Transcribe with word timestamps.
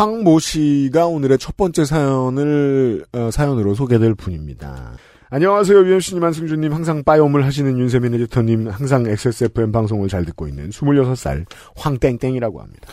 황모 0.00 0.38
씨가 0.38 1.08
오늘의 1.08 1.36
첫 1.36 1.58
번째 1.58 1.84
사연을 1.84 3.04
어, 3.12 3.30
사연으로 3.30 3.74
소개될 3.74 4.14
분입니다. 4.14 4.92
안녕하세요, 5.28 5.78
유현씨님, 5.78 6.24
한승준님, 6.24 6.72
항상 6.72 7.04
빠이옴을 7.04 7.44
하시는 7.44 7.78
윤세민 7.78 8.14
에디터님, 8.14 8.68
항상 8.68 9.06
XSFM 9.06 9.72
방송을 9.72 10.08
잘 10.08 10.24
듣고 10.24 10.48
있는 10.48 10.70
26살 10.70 11.44
황땡땡이라고 11.76 12.62
합니다. 12.62 12.88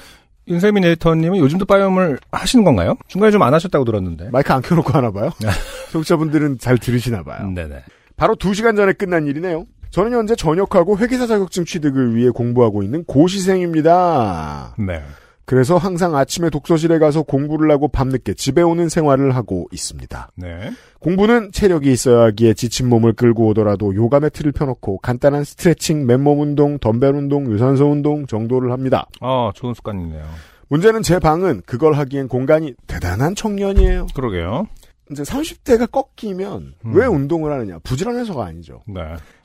윤세민 0.50 0.84
에디터님은 0.84 1.38
요즘도 1.40 1.64
빠이옴을 1.66 2.20
하시는 2.30 2.66
건가요? 2.66 2.98
중간에 3.08 3.32
좀 3.32 3.42
안 3.42 3.54
하셨다고 3.54 3.86
들었는데. 3.86 4.30
마이크 4.32 4.52
안 4.52 4.62
켜놓고 4.62 4.92
하나 4.92 5.10
봐요? 5.10 5.30
청취자분들은 5.94 6.58
잘 6.60 6.78
들으시나 6.78 7.24
봐요. 7.24 7.50
네네. 7.52 7.84
바로 8.18 8.36
2시간 8.36 8.76
전에 8.76 8.92
끝난 8.92 9.28
일이네요. 9.28 9.64
저는 9.92 10.12
현재 10.12 10.36
전역하고 10.36 10.98
회계사 10.98 11.26
자격증 11.26 11.64
취득을 11.64 12.18
위해 12.18 12.32
공부하고 12.32 12.84
있는 12.84 13.06
고시생입니다. 13.06 14.76
네. 14.78 15.02
그래서 15.48 15.78
항상 15.78 16.14
아침에 16.14 16.50
독서실에 16.50 17.00
가서 17.00 17.24
공부를 17.24 17.72
하고 17.72 17.88
밤늦게 17.88 18.34
집에 18.34 18.62
오는 18.62 18.90
생활을 18.90 19.34
하고 19.34 19.70
있습니다. 19.72 20.32
네. 20.36 20.72
공부는 21.00 21.54
체력이 21.54 21.90
있어야 21.90 22.26
하기에 22.26 22.54
지친 22.54 22.90
몸을 22.90 23.14
끌고 23.14 23.48
오더라도 23.48 23.96
요가 23.96 24.20
매트를 24.20 24.52
펴놓고 24.52 24.98
간단한 24.98 25.46
스트레칭, 25.46 26.06
맨몸 26.06 26.42
운동, 26.42 26.78
덤벨 26.80 27.16
운동, 27.16 27.50
유산소 27.50 27.90
운동 27.90 28.28
정도를 28.28 28.74
합니다. 28.74 29.08
아, 29.22 29.54
좋은 29.56 29.74
습관이네요. 29.74 30.26
문제는 30.68 31.02
제 31.02 31.18
방은 31.18 31.62
그걸 31.66 31.94
하기엔 31.94 32.28
공간이 32.28 32.74
대단한 32.86 33.34
청년이에요. 33.34 34.08
그러게요. 34.16 34.68
이제 35.12 35.24
30대가 35.24 35.90
꺾이면 35.90 36.74
음. 36.86 36.92
왜 36.94 37.06
운동을 37.06 37.52
하느냐? 37.54 37.80
부지런해서가 37.84 38.46
아니죠. 38.46 38.82
네. 38.88 39.02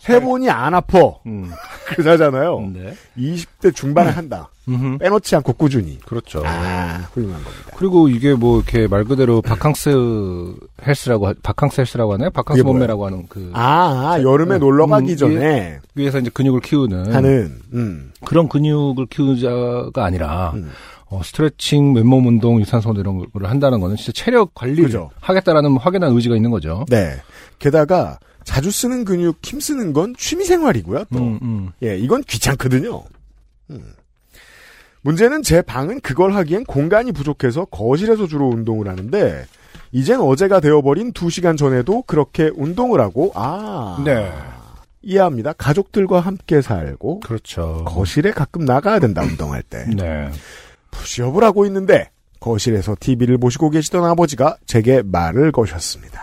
해보니 0.09 0.51
안 0.51 0.75
아파. 0.75 0.99
음. 1.27 1.51
그러잖아요. 1.95 2.61
네. 2.73 2.95
20대 3.17 3.75
중반에 3.75 4.11
한다. 4.11 4.49
음흠. 4.69 4.99
빼놓지 4.99 5.35
않고 5.37 5.53
꾸준히. 5.55 5.99
그렇죠. 6.01 6.43
아, 6.45 6.99
훌륭한 7.13 7.43
겁니다. 7.43 7.71
그리고 7.77 8.09
이게 8.09 8.35
뭐 8.35 8.59
이렇게 8.59 8.87
말 8.87 9.05
그대로 9.05 9.43
바캉스 9.43 10.55
헬스라고 10.87 11.29
하- 11.29 11.35
바캉스 11.43 11.81
헬스라고 11.81 12.13
하나요? 12.15 12.31
바캉스? 12.31 12.63
몸매라고 12.63 13.07
하는 13.07 13.27
그 13.29 13.51
아, 13.55 14.13
아, 14.15 14.23
여름에 14.23 14.57
음, 14.57 14.61
놀러 14.61 14.87
가기 14.87 15.13
음, 15.13 15.17
전에 15.17 15.81
위에서 15.97 16.19
이제 16.19 16.31
근육을 16.33 16.61
키우는 16.61 17.13
하는, 17.15 17.61
음, 17.73 18.13
그런 18.25 18.49
근육을 18.49 19.07
키우자가 19.07 20.05
아니라 20.05 20.53
음. 20.55 20.71
어, 21.13 21.21
스트레칭, 21.23 21.93
맨몸 21.93 22.27
운동, 22.27 22.59
유산소 22.59 22.93
이런 22.97 23.19
걸 23.19 23.45
한다는 23.45 23.81
거는 23.81 23.97
진짜 23.97 24.13
체력 24.13 24.55
관리를 24.55 24.85
그죠. 24.85 25.11
하겠다라는 25.21 25.77
확연한 25.77 26.13
의지가 26.13 26.35
있는 26.37 26.51
거죠. 26.51 26.87
네. 26.89 27.17
게다가 27.59 28.19
자주 28.45 28.71
쓰는 28.71 29.05
근육 29.05 29.39
힘 29.43 29.61
쓰는 29.61 29.93
건 29.93 30.15
취미 30.17 30.45
생활이고요. 30.47 31.05
또 31.13 31.19
음, 31.19 31.39
음. 31.43 31.71
예, 31.83 31.99
이건 31.99 32.23
귀찮거든요. 32.23 33.03
음. 33.71 33.93
문제는 35.03 35.43
제 35.43 35.61
방은 35.61 36.01
그걸 36.01 36.35
하기엔 36.35 36.65
공간이 36.65 37.13
부족해서 37.13 37.67
거실에서 37.67 38.27
주로 38.27 38.49
운동을 38.49 38.89
하는데 38.89 39.45
이젠 39.91 40.21
어제가 40.21 40.61
되어버린 40.61 41.13
2시간 41.13 41.59
전에도 41.59 42.03
그렇게 42.03 42.51
운동을 42.55 43.01
하고 43.01 43.33
아 43.35 44.03
네. 44.05 44.33
이해합니다. 45.03 45.53
가족들과 45.55 46.21
함께 46.21 46.63
살고 46.63 47.21
그렇죠. 47.21 47.85
거실에 47.87 48.31
가끔 48.31 48.65
나가야 48.65 49.01
된다 49.01 49.23
운동할 49.23 49.63
때 49.63 49.85
네. 49.95 50.31
푸시업을 50.93 51.43
하고 51.43 51.67
있는데 51.67 52.11
거실에서 52.39 52.97
TV를 52.99 53.39
보시고 53.39 53.71
계시던 53.71 54.05
아버지가 54.05 54.57
제게 54.67 55.03
말을 55.03 55.51
거셨습니다. 55.53 56.23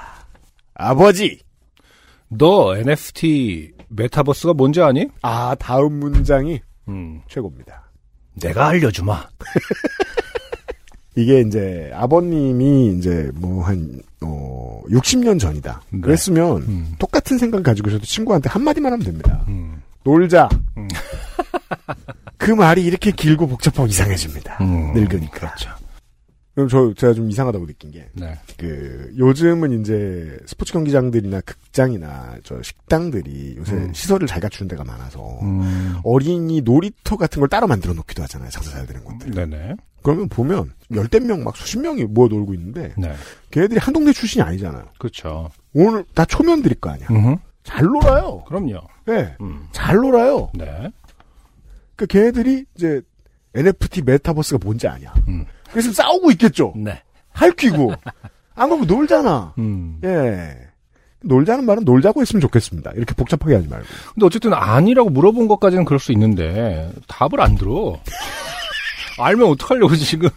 아버지 0.74 1.40
너 2.30 2.78
NFT 2.78 3.74
메타버스가 3.90 4.54
뭔지 4.54 4.82
아니? 4.82 5.08
아 5.22 5.56
다음 5.60 6.00
문장이 6.00 6.62
음. 6.88 7.22
최고입니다. 7.28 7.90
내가 8.40 8.68
알려주마. 8.68 9.28
이게 11.16 11.42
이제 11.42 11.92
아버님이 11.94 12.96
이제 12.98 13.30
뭐한 13.36 14.02
어, 14.22 14.82
60년 14.90 15.40
전이다. 15.40 15.82
네. 15.90 16.00
그랬으면 16.02 16.58
음. 16.62 16.96
똑같은 17.00 17.38
생각 17.38 17.64
가지고 17.64 17.90
있어도 17.90 18.06
친구한테 18.06 18.50
한마디만 18.50 18.94
하면 18.94 19.06
됩니다. 19.06 19.44
음. 19.48 19.82
놀자. 20.04 20.48
음. 22.54 22.56
그 22.56 22.62
말이 22.62 22.84
이렇게 22.84 23.12
길고 23.12 23.48
복잡하고 23.48 23.88
이상해집니다. 23.88 24.58
음. 24.62 24.94
늙으니까. 24.94 25.32
그렇죠. 25.40 25.70
그럼 26.56 26.68
저 26.68 26.94
제가 26.94 27.14
좀 27.14 27.30
이상하다고 27.30 27.68
느낀 27.68 27.92
게 27.92 28.10
네. 28.14 28.38
그 28.58 29.14
요즘은 29.18 29.80
이제 29.80 30.38
스포츠 30.46 30.74
경기장들이나 30.74 31.40
극장이나 31.42 32.36
저 32.44 32.62
식당들이 32.62 33.56
요새 33.58 33.74
음. 33.76 33.94
시설을 33.94 34.28
잘 34.28 34.42
갖추는 34.42 34.68
데가 34.68 34.84
많아서 34.84 35.40
음. 35.42 35.96
어린이 36.04 36.60
놀이터 36.62 37.16
같은 37.16 37.40
걸 37.40 37.48
따로 37.48 37.68
만들어 37.68 37.94
놓기도 37.94 38.24
하잖아요. 38.24 38.50
장사 38.50 38.72
잘 38.72 38.86
되는 38.88 39.04
곳들. 39.06 39.32
네네. 39.32 39.76
그러면 40.02 40.28
보면 40.28 40.74
열댓 40.94 41.22
명 41.22 41.44
막 41.44 41.56
수십 41.56 41.80
명이 41.80 42.06
모여 42.06 42.28
놀고 42.28 42.54
있는데 42.56 42.94
네. 42.98 43.14
걔네들이 43.52 43.80
한 43.80 43.94
동네 43.94 44.12
출신이 44.12 44.42
아니잖아요. 44.44 44.84
그렇죠. 44.98 45.50
오늘 45.74 46.04
다 46.14 46.26
초면들일 46.26 46.80
거 46.82 46.90
아니야. 46.90 47.08
음. 47.12 47.38
잘 47.64 47.86
놀아요. 47.86 48.44
그럼요. 48.46 48.82
네. 49.06 49.36
음. 49.40 49.68
잘 49.72 49.96
놀아요. 49.98 50.50
네. 50.56 50.90
그 52.00 52.08
걔네들이 52.08 52.64
이제 52.78 53.02
NFT 53.54 54.04
메타버스가 54.04 54.60
뭔지 54.64 54.88
아냐. 54.88 55.14
음. 55.28 55.46
그래서 55.70 55.92
싸우고 55.92 56.32
있겠죠. 56.32 56.74
네. 56.78 57.04
할퀴고. 57.34 57.92
안 58.56 58.70
그러면 58.70 58.88
놀잖아. 58.88 59.54
음. 59.58 60.00
예. 60.06 60.56
놀자는 61.22 61.66
말은 61.66 61.84
놀자고 61.84 62.22
했으면 62.22 62.40
좋겠습니다. 62.40 62.92
이렇게 62.96 63.14
복잡하게 63.14 63.56
하지 63.56 63.68
말고. 63.68 63.86
근데 64.14 64.26
어쨌든 64.26 64.54
아니라고 64.54 65.10
물어본 65.10 65.50
것까지는 65.50 65.84
그럴 65.84 66.00
수 66.00 66.14
있는데 66.14 66.90
답을 67.10 67.42
안 67.42 67.56
들어. 67.56 68.00
알면 69.20 69.50
어떡하려고 69.50 69.94
지금. 69.98 70.30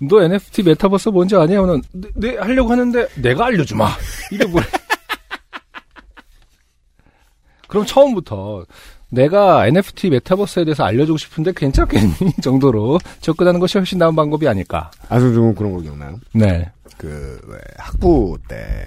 너 0.00 0.20
NFT 0.20 0.64
메타버스 0.64 1.10
뭔지 1.10 1.36
아냐? 1.36 1.62
하면 1.62 1.80
네, 1.92 2.08
네 2.16 2.36
하려고 2.38 2.72
하는데 2.72 3.06
내가 3.22 3.46
알려주마. 3.46 3.88
이게 4.32 4.46
뭐야? 4.46 4.64
그럼 7.68 7.86
처음부터 7.86 8.64
내가 9.10 9.66
NFT 9.66 10.10
메타버스에 10.10 10.64
대해서 10.64 10.84
알려주고 10.84 11.18
싶은데 11.18 11.52
괜찮겠니? 11.54 12.34
정도로 12.42 12.98
접근하는 13.20 13.60
것이 13.60 13.76
훨씬 13.78 13.98
나은 13.98 14.14
방법이 14.16 14.46
아닐까. 14.48 14.90
아승중은 15.08 15.54
그런 15.54 15.72
거 15.72 15.80
기억나요? 15.80 16.18
네. 16.32 16.70
그, 16.96 17.40
왜, 17.46 17.58
학부 17.76 18.38
때, 18.48 18.86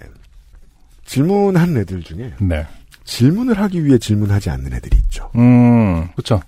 질문하는 1.05 1.81
애들 1.81 2.03
중에, 2.03 2.33
네. 2.39 2.65
질문을 3.03 3.59
하기 3.59 3.83
위해 3.83 3.97
질문하지 3.97 4.49
않는 4.49 4.73
애들이 4.73 4.97
있죠. 4.97 5.29
음, 5.35 6.07
그쵸. 6.15 6.41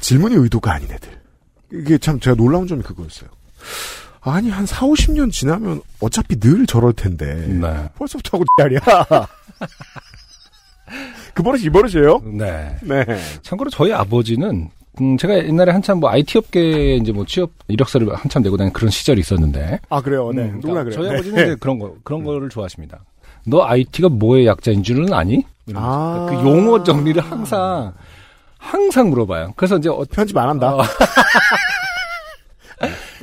질문이 0.00 0.34
의도가 0.34 0.72
아닌 0.72 0.90
애들. 0.90 1.20
이게 1.72 1.98
참 1.98 2.18
제가 2.18 2.34
놀라운 2.36 2.66
점이 2.66 2.82
그거였어요. 2.82 3.30
아니, 4.22 4.50
한 4.50 4.66
4, 4.66 4.86
50년 4.86 5.30
지나면 5.30 5.80
어차피 6.00 6.38
늘 6.40 6.66
저럴 6.66 6.92
텐데. 6.94 7.32
네. 7.46 7.88
벌써부터 7.96 8.38
하고 8.38 8.44
자리야. 8.58 8.80
그 11.34 11.42
버릇이 11.42 11.64
이 11.64 11.70
버릇이에요? 11.70 12.22
네. 12.24 12.76
네. 12.82 13.04
참고로 13.42 13.70
저희 13.70 13.92
아버지는 13.92 14.68
음, 15.00 15.16
제가 15.16 15.44
옛날에 15.44 15.72
한참 15.72 16.00
뭐 16.00 16.10
IT 16.10 16.38
업계에 16.38 16.96
이제 16.96 17.12
뭐 17.12 17.24
취업 17.24 17.50
이력서를 17.68 18.12
한참 18.14 18.42
내고 18.42 18.56
다니는 18.56 18.72
그런 18.72 18.90
시절이 18.90 19.20
있었는데. 19.20 19.78
아, 19.88 20.00
그래요? 20.00 20.30
네. 20.34 20.42
음, 20.42 20.60
누구나 20.60 20.82
그러니까 20.82 20.84
그래요. 20.84 20.94
저희 20.96 21.08
네. 21.08 21.14
아버지는 21.14 21.46
이제 21.46 21.56
그런 21.60 21.78
거 21.78 21.94
그런 22.02 22.24
거를 22.24 22.48
좋아하십니다. 22.48 22.98
너 23.46 23.64
IT가 23.64 24.08
뭐의 24.08 24.46
약자인 24.46 24.82
줄은 24.82 25.12
아니? 25.12 25.44
아. 25.74 26.26
그 26.28 26.34
용어 26.36 26.82
정리를 26.82 27.22
항상 27.22 27.92
항상 28.58 29.10
물어봐요. 29.10 29.54
그래서 29.56 29.78
이제 29.78 29.88
어, 29.88 30.04
편집 30.10 30.36
안 30.36 30.48
한다. 30.50 30.74
어. 30.74 30.82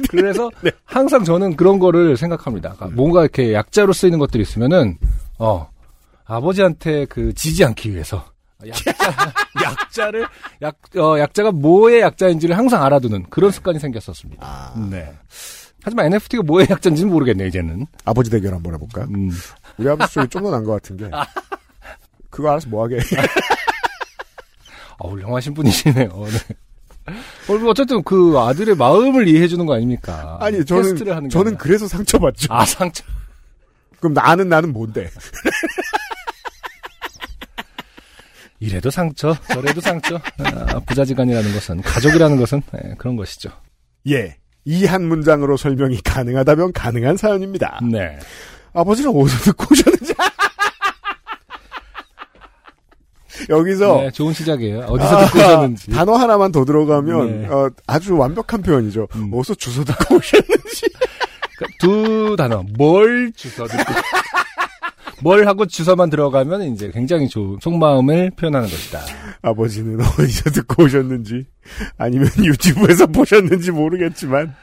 그래서 0.10 0.50
네. 0.62 0.72
항상 0.86 1.24
저는 1.24 1.56
그런 1.56 1.80
거를 1.80 2.18
생각합니다. 2.18 2.74
그러니까 2.76 2.96
뭔가 2.96 3.22
이렇게 3.22 3.54
약자로 3.54 3.94
쓰이는 3.94 4.20
것들이 4.20 4.44
있으면은 4.44 4.98
어 5.40 5.70
아버지한테 6.28 7.06
그 7.06 7.34
지지 7.34 7.64
않기 7.66 7.92
위해서 7.94 8.26
약자, 8.68 8.92
약자 9.64 10.12
를 10.12 10.28
약 10.62 10.76
어, 10.98 11.18
약자가 11.20 11.52
뭐의 11.52 12.02
약자인지를 12.02 12.58
항상 12.58 12.84
알아두는 12.84 13.28
그런 13.30 13.52
습관이 13.52 13.80
생겼었습니다. 13.80 14.46
아, 14.46 14.74
네. 14.90 15.14
하지만 15.84 16.08
NFT가 16.08 16.44
뭐의 16.44 16.68
약자인지는 16.70 17.12
모르겠네요 17.12 17.48
이제는. 17.48 17.86
아버지 18.04 18.30
대결 18.30 18.54
한번 18.54 18.74
해볼까요? 18.74 19.06
음. 19.10 19.32
우리 19.78 19.88
아버지 19.90 20.14
쪽이 20.14 20.28
좀 20.30 20.44
더 20.44 20.52
난 20.52 20.64
것 20.66 20.74
같은 20.74 20.98
게. 20.98 21.10
그거 22.30 22.50
알아서 22.52 22.68
뭐 22.70 22.84
하게. 22.84 22.98
어, 25.00 25.10
훌륭하신 25.12 25.54
분이시네요. 25.54 26.10
네. 26.10 27.14
어, 27.48 27.70
어쨌든 27.70 28.04
그 28.04 28.34
아들의 28.38 28.76
마음을 28.76 29.28
이해해 29.28 29.48
주는 29.48 29.66
거 29.66 29.76
아닙니까? 29.76 30.38
아니 30.42 30.66
저는 30.66 30.98
저는 31.30 31.48
아니라. 31.54 31.58
그래서 31.58 31.88
상처받죠. 31.88 32.54
아 32.54 32.66
상처. 32.66 33.04
그럼 34.00 34.14
나는 34.14 34.50
나는 34.50 34.74
뭔데? 34.74 35.10
이래도 38.60 38.90
상처, 38.90 39.36
저래도 39.54 39.80
상처. 39.82 40.16
아, 40.40 40.80
부자지간이라는 40.86 41.54
것은 41.54 41.82
가족이라는 41.82 42.38
것은 42.38 42.62
네, 42.74 42.96
그런 42.98 43.16
것이죠. 43.16 43.50
예. 44.10 44.38
이 44.66 44.86
한 44.86 45.04
문장으로 45.08 45.56
설명이 45.58 46.02
가능하다면 46.02 46.74
가능한 46.74 47.16
사연입니다. 47.18 47.80
네. 47.90 48.20
아버지는 48.74 49.12
어디서 49.16 49.52
듣고 49.52 49.66
오셨는지. 49.72 50.14
여기서 53.50 54.02
네, 54.02 54.12
좋은 54.12 54.34
시작이에요. 54.34 54.80
어디서 54.80 55.18
아, 55.18 55.26
듣고 55.26 55.40
오셨는지. 55.40 55.92
단어 55.92 56.14
하나만 56.16 56.52
더 56.52 56.66
들어가면 56.66 57.42
네. 57.44 57.48
어, 57.48 57.70
아주 57.86 58.18
완벽한 58.18 58.62
표현이죠. 58.62 59.08
음. 59.16 59.32
어디서 59.34 59.56
주워 59.56 59.86
듣고 59.86 60.16
오셨는지. 60.16 60.88
그러니까 61.58 61.78
두 61.80 62.36
단어. 62.38 62.64
뭘 62.78 63.32
주소 63.36 63.66
듣고. 63.68 63.84
뭘 65.22 65.48
하고 65.48 65.66
주소만 65.66 66.10
들어가면 66.10 66.64
이제 66.74 66.92
굉장히 66.94 67.28
좋은 67.28 67.58
속마음을 67.62 68.32
표현하는 68.32 68.70
것이다. 68.70 69.00
아버지는 69.42 70.00
어디서 70.00 70.52
듣고 70.52 70.84
오셨는지 70.84 71.46
아니면 71.98 72.30
유튜브에서 72.44 73.08
보셨는지 73.08 73.72
모르겠지만 73.72 74.54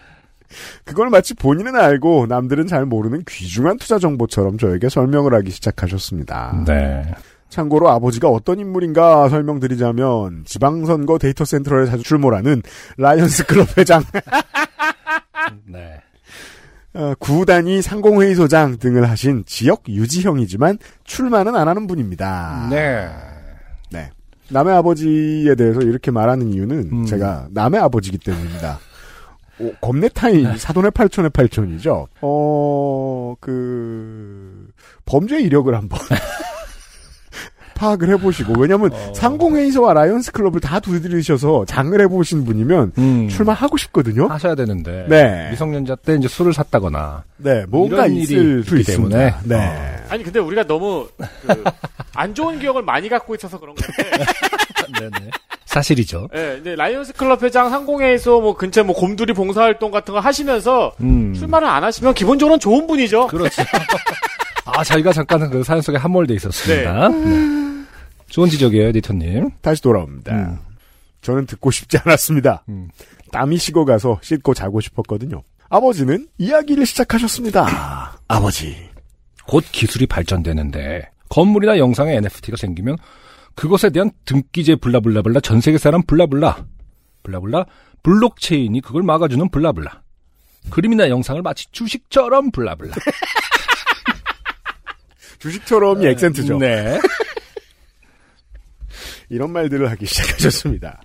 그걸 0.84 1.10
마치 1.10 1.34
본인은 1.34 1.74
알고 1.74 2.26
남들은 2.26 2.66
잘 2.66 2.86
모르는 2.86 3.24
귀중한 3.28 3.78
투자 3.78 3.98
정보처럼 3.98 4.58
저에게 4.58 4.88
설명을 4.88 5.34
하기 5.34 5.50
시작하셨습니다. 5.50 6.64
네. 6.66 7.04
참고로 7.48 7.88
아버지가 7.88 8.28
어떤 8.28 8.58
인물인가 8.58 9.28
설명드리자면 9.28 10.44
지방선거 10.44 11.18
데이터 11.18 11.44
센터에 11.44 11.86
자주 11.86 12.02
출몰하는 12.02 12.62
라이온스 12.96 13.46
클럽 13.46 13.78
회장, 13.78 14.02
네. 15.66 16.00
어, 16.94 17.12
구단위 17.18 17.82
상공회의소장 17.82 18.78
등을 18.78 19.08
하신 19.10 19.44
지역 19.46 19.82
유지형이지만 19.88 20.78
출마는 21.02 21.56
안 21.56 21.66
하는 21.66 21.86
분입니다. 21.86 22.68
네. 22.70 23.08
네. 23.90 24.10
남의 24.48 24.74
아버지에 24.74 25.54
대해서 25.56 25.80
이렇게 25.80 26.10
말하는 26.10 26.52
이유는 26.52 26.90
음. 26.92 27.04
제가 27.04 27.48
남의 27.50 27.80
아버지기 27.80 28.18
때문입니다. 28.18 28.78
오, 29.58 29.72
겁내 29.80 30.28
타인 30.28 30.56
사돈의 30.56 30.92
팔촌의 30.92 31.30
팔촌이죠. 31.30 32.08
어, 32.20 33.34
그 33.40 34.68
범죄 35.04 35.40
이력을 35.40 35.72
한번 35.74 35.98
파악을 37.74 38.08
해보시고 38.10 38.54
왜냐하면 38.58 38.92
어. 38.92 39.12
상공회의소와 39.14 39.94
라이온스 39.94 40.32
클럽을 40.32 40.60
다 40.60 40.80
두드리셔서 40.80 41.64
장을 41.66 41.98
해보신 42.00 42.44
분이면 42.44 42.92
음. 42.98 43.28
출마하고 43.28 43.76
싶거든요. 43.76 44.26
하셔야 44.28 44.54
되는데. 44.54 45.06
네. 45.08 45.50
미성년자 45.50 45.96
때 45.96 46.14
이제 46.14 46.28
술을 46.28 46.52
샀다거나. 46.54 47.24
네, 47.36 47.64
뭔가 47.68 48.06
이런 48.06 48.16
있을 48.16 48.36
일이 48.36 48.62
수 48.62 48.78
있기 48.78 48.92
있습니다. 48.92 49.18
때문에. 49.18 49.34
네. 49.44 49.96
아니 50.08 50.22
근데 50.22 50.38
우리가 50.38 50.64
너무 50.64 51.08
그, 51.16 51.64
안 52.14 52.34
좋은 52.34 52.58
기억을 52.58 52.82
많이 52.82 53.08
갖고 53.08 53.34
있어서 53.34 53.58
그런 53.58 53.74
건데. 53.74 54.10
네네. 55.00 55.30
사실이죠. 55.66 56.28
예, 56.34 56.38
근데 56.56 56.76
라이온스 56.76 57.14
클럽 57.14 57.42
회장 57.42 57.68
상공회에서 57.68 58.40
뭐 58.40 58.54
근처 58.54 58.84
뭐 58.84 58.94
곰돌이 58.94 59.32
봉사활동 59.32 59.90
같은 59.90 60.14
거 60.14 60.20
하시면서 60.20 60.92
음. 61.00 61.34
출마를 61.34 61.66
안 61.66 61.82
하시면 61.82 62.14
기본적으로는 62.14 62.60
좋은 62.60 62.86
분이죠. 62.86 63.26
그렇죠. 63.26 63.62
아, 64.64 64.84
저희가 64.84 65.12
잠깐 65.12 65.50
그 65.50 65.62
사연 65.64 65.82
속에 65.82 65.98
함몰돼 65.98 66.34
있었습니다. 66.34 67.08
네. 67.08 67.63
좋은 68.34 68.48
지적이에요, 68.48 68.88
에디터님. 68.88 69.50
다시 69.62 69.80
돌아옵니다. 69.80 70.34
음. 70.34 70.58
저는 71.20 71.46
듣고 71.46 71.70
싶지 71.70 71.98
않았습니다. 71.98 72.64
음. 72.68 72.88
땀이 73.30 73.58
식어가서 73.58 74.18
씻고 74.22 74.54
자고 74.54 74.80
싶었거든요. 74.80 75.44
아버지는 75.68 76.26
이야기를 76.38 76.84
시작하셨습니다. 76.84 78.18
아버지. 78.26 78.90
곧 79.46 79.64
기술이 79.70 80.06
발전되는데 80.06 81.10
건물이나 81.28 81.78
영상에 81.78 82.16
NFT가 82.16 82.56
생기면 82.56 82.96
그것에 83.54 83.90
대한 83.90 84.10
등기제 84.24 84.76
블라블라블라 84.76 85.38
전 85.38 85.60
세계 85.60 85.78
사람 85.78 86.02
블라블라 86.02 86.66
블라블라 87.22 87.66
블록체인이 88.02 88.80
그걸 88.80 89.04
막아주는 89.04 89.48
블라블라 89.48 90.02
그림이나 90.70 91.08
영상을 91.08 91.40
마치 91.42 91.70
주식처럼 91.70 92.50
블라블라 92.50 92.94
주식처럼이 95.38 96.08
액센트죠. 96.08 96.58
네. 96.58 96.98
이런 99.34 99.52
말들을 99.52 99.90
하기 99.90 100.06
시작하셨습니다. 100.06 101.00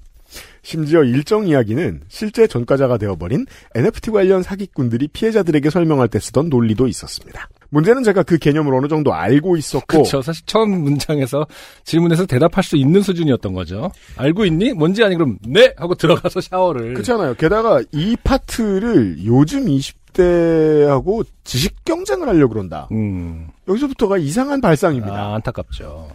심지어 0.61 1.03
일정 1.03 1.47
이야기는 1.47 2.01
실제 2.09 2.45
전과자가 2.45 2.97
되어버린 2.97 3.45
NFT 3.75 4.11
관련 4.11 4.43
사기꾼들이 4.43 5.07
피해자들에게 5.07 5.69
설명할 5.69 6.07
때 6.09 6.19
쓰던 6.19 6.49
논리도 6.49 6.87
있었습니다. 6.87 7.49
문제는 7.71 8.03
제가 8.03 8.23
그 8.23 8.37
개념을 8.37 8.73
어느 8.75 8.87
정도 8.87 9.13
알고 9.13 9.57
있었고 9.57 9.85
그렇죠. 9.87 10.21
사실 10.21 10.45
처음 10.45 10.81
문장에서 10.83 11.45
질문에서 11.83 12.25
대답할 12.25 12.63
수 12.63 12.75
있는 12.77 13.01
수준이었던 13.01 13.53
거죠. 13.53 13.91
알고 14.17 14.45
있니? 14.45 14.73
뭔지 14.73 15.03
아니 15.03 15.15
그럼 15.15 15.37
네 15.47 15.73
하고 15.77 15.95
들어가서 15.95 16.41
샤워를. 16.41 16.93
그렇잖아요. 16.93 17.35
게다가 17.35 17.81
이 17.91 18.15
파트를 18.23 19.17
요즘 19.25 19.65
20대하고 19.65 21.25
지식 21.43 21.83
경쟁을 21.85 22.27
하려고 22.27 22.53
그런다. 22.53 22.89
음. 22.91 23.47
여기서부터가 23.67 24.17
이상한 24.17 24.61
발상입니다. 24.61 25.15
아, 25.15 25.35
안타깝죠. 25.35 26.09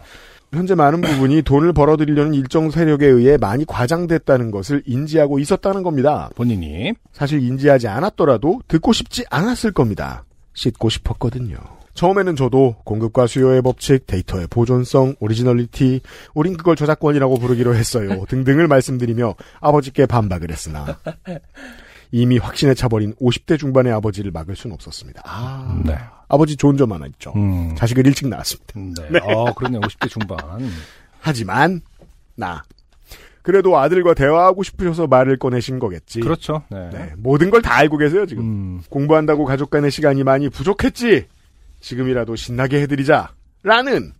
현재 0.55 0.75
많은 0.75 1.01
부분이 1.01 1.41
돈을 1.41 1.73
벌어들이려는 1.73 2.33
일정 2.33 2.71
세력에 2.71 3.05
의해 3.05 3.37
많이 3.37 3.65
과장됐다는 3.65 4.51
것을 4.51 4.83
인지하고 4.85 5.39
있었다는 5.39 5.83
겁니다. 5.83 6.29
본인이 6.35 6.93
사실 7.11 7.43
인지하지 7.43 7.87
않았더라도 7.87 8.61
듣고 8.67 8.93
싶지 8.93 9.25
않았을 9.29 9.71
겁니다. 9.71 10.23
씻고 10.53 10.89
싶었거든요. 10.89 11.57
처음에는 11.95 12.35
저도 12.35 12.75
공급과 12.83 13.25
수요의 13.25 13.61
법칙, 13.61 14.05
데이터의 14.05 14.47
보존성, 14.49 15.15
originality, 15.19 16.01
우린 16.33 16.57
그걸 16.57 16.75
저작권이라고 16.75 17.39
부르기로 17.39 17.73
했어요. 17.73 18.25
등등을 18.29 18.67
말씀드리며 18.67 19.35
아버지께 19.61 20.05
반박을 20.05 20.51
했으나 20.51 20.97
이미 22.11 22.37
확신에 22.37 22.73
차버린 22.73 23.13
50대 23.15 23.57
중반의 23.59 23.91
아버지를 23.93 24.31
막을 24.31 24.55
수는 24.55 24.73
없었습니다. 24.73 25.21
아, 25.25 25.81
네. 25.85 25.97
아버지 26.27 26.55
좋은 26.55 26.77
점 26.77 26.91
하나 26.91 27.05
있죠. 27.07 27.33
음. 27.35 27.75
자식을 27.75 28.05
일찍 28.07 28.27
낳았습니다. 28.27 28.73
네. 29.09 29.19
어, 29.23 29.53
그러네. 29.53 29.79
50대 29.79 30.09
중반. 30.09 30.37
하지만 31.19 31.81
나 32.35 32.63
그래도 33.41 33.77
아들과 33.77 34.13
대화하고 34.15 34.63
싶으셔서 34.63 35.05
말을 35.07 35.37
꺼내신 35.37 35.77
거겠지. 35.79 36.19
그렇죠. 36.21 36.63
네. 36.71 36.89
네, 36.91 37.13
모든 37.17 37.49
걸 37.51 37.61
다 37.61 37.75
알고 37.75 37.97
계세요 37.97 38.25
지금. 38.25 38.43
음. 38.43 38.81
공부한다고 38.89 39.45
가족 39.45 39.69
간의 39.69 39.91
시간이 39.91 40.23
많이 40.23 40.49
부족했지. 40.49 41.27
지금이라도 41.79 42.35
신나게 42.35 42.81
해드리자. 42.81 43.29
라는 43.61 44.13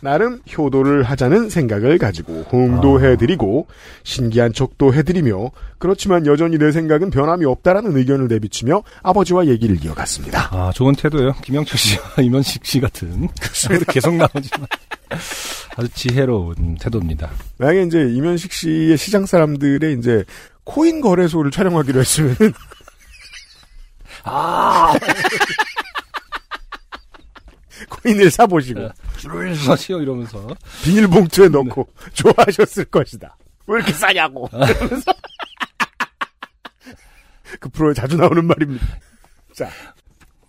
나름 0.00 0.40
효도를 0.56 1.02
하자는 1.02 1.50
생각을 1.50 1.98
가지고 1.98 2.42
호응도 2.52 2.98
아. 2.98 3.02
해드리고 3.02 3.66
신기한 4.04 4.52
척도 4.52 4.94
해드리며 4.94 5.50
그렇지만 5.78 6.26
여전히 6.26 6.56
내 6.58 6.70
생각은 6.70 7.10
변함이 7.10 7.44
없다라는 7.44 7.96
의견을 7.96 8.28
내비치며 8.28 8.82
아버지와 9.02 9.46
얘기를 9.46 9.82
이어갔습니다. 9.84 10.48
아, 10.52 10.70
좋은 10.72 10.94
태도예요. 10.94 11.34
김영철 11.42 11.78
씨와 11.78 12.02
이면식 12.22 12.64
씨 12.64 12.80
같은. 12.80 13.28
계속 13.88 14.14
나오지만. 14.14 14.66
아주 15.76 15.88
지혜로운 15.94 16.76
태도입니다. 16.76 17.30
만약에 17.58 17.82
이제 17.84 18.00
이면식 18.10 18.52
씨의 18.52 18.96
시장 18.96 19.26
사람들의 19.26 19.96
이제 19.98 20.24
코인 20.64 21.00
거래소를 21.00 21.50
촬영하기로 21.50 22.00
했으면 22.00 22.36
아! 24.24 24.92
코인을 27.88 28.30
사보시고 28.30 28.90
줄을 29.18 29.54
서시오 29.54 30.00
이러면서. 30.00 30.46
비닐봉투에 30.84 31.48
넣고 31.48 31.88
좋아하셨을 32.14 32.86
것이다. 32.86 33.36
왜 33.66 33.76
이렇게 33.78 33.92
싸냐고. 33.92 34.48
이러면서 34.52 35.12
그 37.60 37.68
프로에 37.70 37.94
자주 37.94 38.16
나오는 38.16 38.44
말입니다. 38.44 38.86
자, 39.54 39.68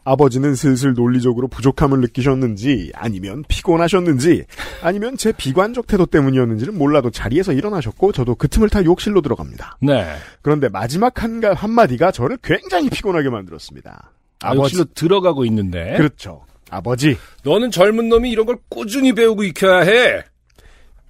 아버지는 0.04 0.56
슬슬 0.56 0.94
논리적으로 0.94 1.48
부족함을 1.48 2.02
느끼셨는지, 2.02 2.92
아니면 2.96 3.44
피곤하셨는지, 3.48 4.46
아니면 4.82 5.18
제 5.18 5.32
비관적 5.32 5.88
태도 5.88 6.06
때문이었는지는 6.06 6.78
몰라도 6.78 7.10
자리에서 7.10 7.54
일어나셨고, 7.54 8.12
저도 8.12 8.36
그 8.36 8.48
틈을 8.48 8.70
타 8.70 8.84
욕실로 8.84 9.22
들어갑니다. 9.22 9.78
네. 9.82 10.16
그런데 10.42 10.70
마지막 10.70 11.24
한, 11.24 11.40
가- 11.42 11.54
한마디가 11.54 12.12
저를 12.12 12.38
굉장히 12.44 12.90
피곤하게 12.90 13.30
만들었습니다. 13.30 14.12
아, 14.42 14.56
욕실로 14.56 14.86
들어가고 14.94 15.46
있는데. 15.46 15.96
그렇죠. 15.98 16.44
아버지. 16.70 17.18
너는 17.44 17.72
젊은 17.72 18.10
놈이 18.10 18.30
이런 18.30 18.46
걸 18.46 18.58
꾸준히 18.70 19.14
배우고 19.14 19.44
익혀야 19.44 19.80
해. 19.82 20.24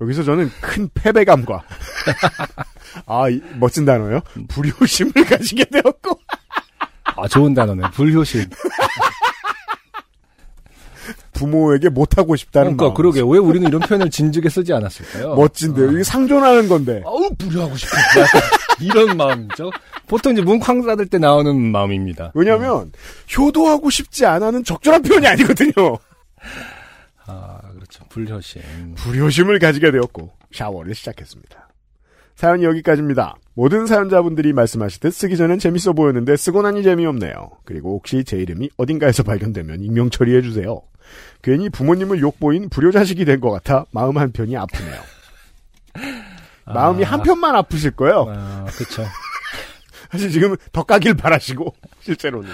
여기서 0.02 0.24
저는 0.24 0.50
큰 0.62 0.90
패배감과 0.94 1.62
아 3.06 3.28
이- 3.30 3.42
멋진 3.60 3.84
단어요. 3.86 4.22
불효심을 4.48 5.12
가지게 5.26 5.66
되었고 5.66 6.18
아, 7.18 7.28
좋은 7.28 7.54
단어네. 7.54 7.92
불효실. 7.92 8.48
부모에게 11.34 11.90
못하고 11.90 12.36
싶다는 12.36 12.76
그러니까 12.78 12.86
마음. 12.86 12.94
그러게 12.96 13.20
왜 13.22 13.38
우리는 13.40 13.68
이런 13.68 13.80
표현을 13.82 14.10
진즉에 14.10 14.50
쓰지 14.50 14.74
않았을까요? 14.74 15.36
멋진데요. 15.36 15.92
이게 15.94 16.04
상존하는 16.04 16.68
건데 16.68 17.02
아우 17.06 17.30
부려하고 17.38 17.76
싶어. 17.78 17.92
이런 18.82 19.16
마음이죠. 19.18 19.72
보통 20.10 20.34
이제 20.34 20.42
문쾅 20.42 20.86
닫을 20.86 21.06
때 21.08 21.18
나오는 21.20 21.56
마음입니다. 21.72 22.32
왜냐하면 22.36 22.92
효도하고 23.38 23.90
싶지 23.90 24.26
않아는 24.26 24.64
적절한 24.64 25.04
표현이 25.04 25.28
아니거든요. 25.28 25.72
아, 27.28 27.60
그렇죠. 27.74 28.04
불효심. 28.10 28.62
불효심을 28.96 29.60
가지게 29.60 29.92
되었고 29.92 30.32
샤워를 30.52 30.96
시작했습니다. 30.96 31.70
사연이 32.36 32.64
여기까지입니다. 32.64 33.36
모든 33.54 33.86
사연자분들이 33.86 34.54
말씀하시듯 34.54 35.14
쓰기 35.14 35.38
전엔 35.38 35.60
재밌어 35.60 35.94
보였는데 35.94 36.38
쓰고 36.38 36.62
나니 36.62 36.84
재미없네요. 36.84 37.52
그리고 37.66 37.96
혹시 37.96 38.24
제 38.24 38.38
이름이 38.38 38.70
어딘가에서 38.78 39.24
발견되면 39.24 39.82
익명 39.84 40.10
처리해주세요. 40.10 40.82
괜히 41.42 41.70
부모님을 41.70 42.20
욕보인 42.22 42.70
불효자식이 42.70 43.26
된 43.26 43.40
것 43.42 43.52
같아 43.52 43.86
마음 43.92 44.18
한편이 44.18 44.56
아프네요. 44.58 45.02
마음이 46.66 47.04
아. 47.04 47.12
한편만 47.12 47.56
아프실 47.56 47.92
거예요. 47.92 48.26
아, 48.30 48.66
그렇죠. 48.72 49.04
사실 50.12 50.30
지금 50.32 50.56
더 50.72 50.84
까길 50.84 51.16
바라시고 51.16 51.74
실제로는. 52.02 52.50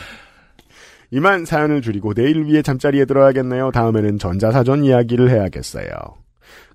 이만 1.12 1.46
사연을 1.46 1.82
줄이고 1.82 2.14
내일 2.14 2.46
위해 2.46 2.62
잠자리에 2.62 3.06
들어야겠네요. 3.06 3.72
다음에는 3.72 4.18
전자사전 4.20 4.84
이야기를 4.86 5.30
해야겠어요. 5.30 5.88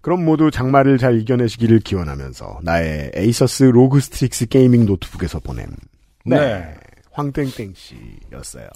그럼 0.01 0.25
모두 0.25 0.51
장마를 0.51 0.97
잘 0.99 1.21
이겨내시기를 1.21 1.81
기원하면서 1.81 2.61
나의 2.63 3.11
ASUS 3.15 3.65
ROG 3.65 4.01
Strix 4.01 4.47
gaming 4.47 4.87
노트북에서 4.87 5.41
보냄. 5.41 5.67
네. 6.25 6.37
네. 6.39 6.75
황땡땡 7.13 7.75
씨였어요. 7.75 8.69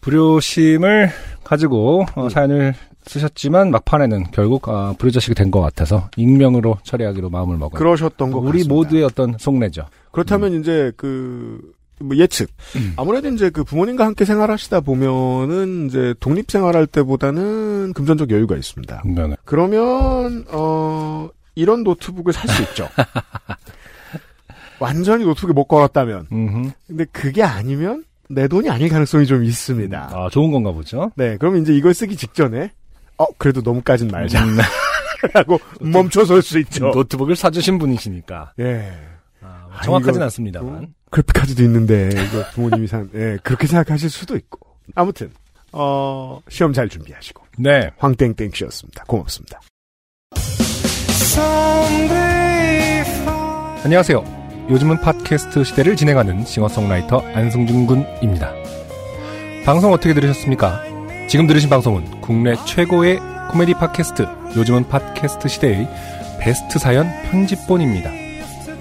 불효심을 0.00 1.10
가지고 1.44 2.00
음. 2.02 2.06
어, 2.22 2.28
사연을 2.28 2.74
쓰셨지만 3.06 3.70
막판에는 3.70 4.30
결국 4.32 4.68
아, 4.68 4.94
불효자식이 4.98 5.34
된 5.34 5.50
것 5.50 5.60
같아서 5.60 6.08
익명으로 6.16 6.78
처리하기로 6.82 7.30
마음을 7.30 7.56
먹어요. 7.58 7.78
그러셨던 7.78 8.32
것 8.32 8.38
우리 8.38 8.60
같습니다. 8.60 8.74
모두의 8.74 9.04
어떤 9.04 9.36
속내죠. 9.38 9.86
그렇다면 10.12 10.60
이제 10.60 10.92
그, 10.96 11.60
뭐 12.00 12.16
예측. 12.16 12.50
아무래도 12.96 13.28
이제 13.28 13.50
그 13.50 13.64
부모님과 13.64 14.04
함께 14.06 14.24
생활하시다 14.24 14.80
보면은 14.80 15.86
이제 15.88 16.14
독립 16.20 16.50
생활할 16.50 16.86
때보다는 16.86 17.92
금전적 17.94 18.30
여유가 18.30 18.56
있습니다. 18.56 19.02
네. 19.04 19.36
그러면 19.44 20.44
어 20.50 21.28
이런 21.54 21.82
노트북을 21.82 22.32
살 22.32 22.48
수 22.48 22.62
있죠. 22.62 22.88
완전히 24.78 25.24
노트북에 25.24 25.52
목 25.52 25.64
걸었다면. 25.66 26.26
음흠. 26.32 26.70
근데 26.88 27.04
그게 27.12 27.42
아니면 27.42 28.04
내 28.28 28.48
돈이 28.48 28.68
아닐 28.68 28.88
가능성이 28.88 29.26
좀 29.26 29.44
있습니다. 29.44 30.10
아, 30.12 30.28
좋은 30.30 30.50
건가 30.50 30.72
보죠. 30.72 31.12
네, 31.16 31.36
그럼 31.36 31.56
이제 31.58 31.74
이걸 31.74 31.94
쓰기 31.94 32.16
직전에 32.16 32.72
어 33.18 33.26
그래도 33.38 33.60
너무 33.60 33.82
까진 33.82 34.08
말자 34.08 34.42
음, 34.44 34.56
라고 35.34 35.60
멈춰설 35.80 36.42
수 36.42 36.58
있죠. 36.60 36.88
노트북을 36.90 37.36
사주신 37.36 37.78
분이시니까. 37.78 38.54
예. 38.58 38.90
아, 39.72 39.78
아, 39.78 39.82
정확하진 39.82 40.14
이거- 40.16 40.24
않습니다만. 40.24 40.94
그래픽카드도 41.10 41.62
있는데 41.64 42.08
이거 42.08 42.42
부모님이 42.54 42.86
산 42.86 43.10
예, 43.14 43.36
그렇게 43.42 43.66
생각하실 43.66 44.08
수도 44.10 44.36
있고. 44.36 44.60
아무튼 44.94 45.30
어 45.72 46.40
시험 46.48 46.72
잘 46.72 46.88
준비하시고 46.88 47.42
네. 47.58 47.90
황땡땡 47.98 48.50
씨였습니다. 48.54 49.04
고맙습니다. 49.06 49.60
안녕하세요. 53.84 54.42
요즘은 54.70 55.00
팟캐스트 55.00 55.64
시대를 55.64 55.96
진행하는 55.96 56.44
싱어송라이터 56.44 57.18
안승준 57.34 57.86
군입니다. 57.86 58.52
방송 59.64 59.92
어떻게 59.92 60.14
들으셨습니까? 60.14 60.82
지금 61.28 61.46
들으신 61.46 61.68
방송은 61.68 62.20
국내 62.20 62.54
최고의 62.64 63.18
코미디 63.50 63.74
팟캐스트 63.74 64.26
요즘은 64.56 64.88
팟캐스트 64.88 65.48
시대의 65.48 65.88
베스트 66.40 66.78
사연 66.78 67.06
편집본입니다. 67.30 68.10